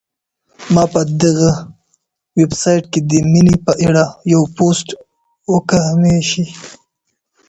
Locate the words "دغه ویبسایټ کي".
1.23-2.99